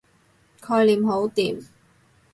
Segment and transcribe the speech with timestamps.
[0.59, 1.63] 概念好掂